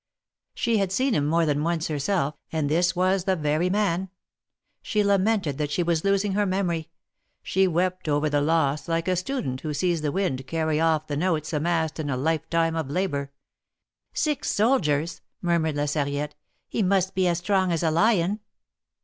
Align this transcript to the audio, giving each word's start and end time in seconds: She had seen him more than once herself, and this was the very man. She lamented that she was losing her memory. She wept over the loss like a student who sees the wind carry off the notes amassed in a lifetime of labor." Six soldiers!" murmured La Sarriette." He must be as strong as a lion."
She 0.55 0.79
had 0.79 0.91
seen 0.91 1.13
him 1.13 1.27
more 1.27 1.45
than 1.45 1.61
once 1.63 1.87
herself, 1.87 2.33
and 2.51 2.67
this 2.71 2.95
was 2.95 3.25
the 3.25 3.35
very 3.35 3.69
man. 3.69 4.09
She 4.81 5.03
lamented 5.03 5.59
that 5.59 5.69
she 5.69 5.83
was 5.83 6.03
losing 6.03 6.33
her 6.33 6.47
memory. 6.47 6.89
She 7.43 7.67
wept 7.67 8.09
over 8.09 8.27
the 8.27 8.41
loss 8.41 8.87
like 8.87 9.07
a 9.07 9.15
student 9.15 9.61
who 9.61 9.75
sees 9.75 10.01
the 10.01 10.11
wind 10.11 10.47
carry 10.47 10.79
off 10.79 11.05
the 11.05 11.15
notes 11.17 11.53
amassed 11.53 11.99
in 11.99 12.09
a 12.09 12.17
lifetime 12.17 12.75
of 12.75 12.89
labor." 12.89 13.31
Six 14.15 14.49
soldiers!" 14.51 15.21
murmured 15.43 15.75
La 15.75 15.83
Sarriette." 15.85 16.33
He 16.71 16.81
must 16.81 17.13
be 17.13 17.27
as 17.27 17.37
strong 17.37 17.71
as 17.71 17.83
a 17.83 17.91
lion." 17.91 18.39